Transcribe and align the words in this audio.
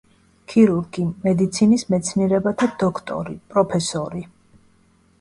ქირურგი, 0.53 1.05
მედიცინის 1.25 1.85
მეცნიერებათა 1.95 2.71
დოქტორი, 2.87 3.39
პროფესორი. 3.55 4.29